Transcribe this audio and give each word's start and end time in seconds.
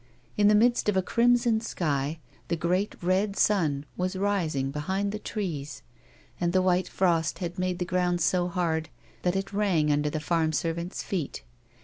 In 0.35 0.47
the 0.47 0.55
midst 0.55 0.89
of 0.89 0.97
a 0.97 1.03
crimson 1.03 1.59
sky, 1.61 2.17
the 2.47 2.55
great 2.55 2.95
red 3.03 3.35
sun 3.37 3.85
was 3.95 4.15
rising 4.15 4.71
behind 4.71 5.11
the 5.11 5.19
trees, 5.19 5.83
and 6.39 6.53
the 6.53 6.61
white 6.63 6.87
frost 6.87 7.37
had 7.37 7.59
made 7.59 7.77
the 7.77 7.85
ground 7.85 8.19
so 8.19 8.47
hard 8.47 8.89
that 9.21 9.35
it 9.35 9.53
rang 9.53 9.91
under 9.91 10.09
the 10.09 10.19
farm 10.19 10.53
servants' 10.53 11.03
feet. 11.03 11.43